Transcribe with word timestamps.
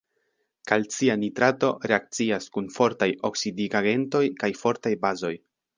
Kalcia 0.71 1.17
nitrato 1.23 1.69
reakcias 1.91 2.49
kun 2.57 2.73
fortaj 2.79 3.11
oksidigagentoj 3.33 4.25
kaj 4.43 4.55
fortaj 4.65 4.99
bazoj. 5.07 5.35